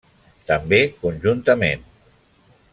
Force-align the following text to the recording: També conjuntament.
També 0.51 0.79
conjuntament. 1.03 1.87